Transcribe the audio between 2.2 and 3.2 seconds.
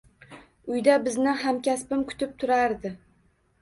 turardi